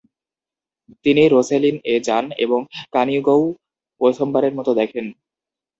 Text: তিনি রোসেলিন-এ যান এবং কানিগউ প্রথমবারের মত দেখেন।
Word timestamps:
তিনি 1.05 1.23
রোসেলিন-এ 1.27 1.95
যান 2.07 2.25
এবং 2.37 2.59
কানিগউ 2.93 3.41
প্রথমবারের 4.01 4.53
মত 4.57 4.67
দেখেন। 4.79 5.05